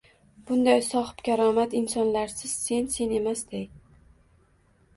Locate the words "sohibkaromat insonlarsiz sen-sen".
0.85-3.15